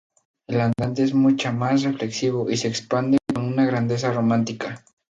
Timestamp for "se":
2.57-2.67